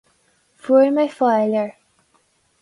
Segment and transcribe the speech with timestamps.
[0.61, 1.71] Fuair mé faill air.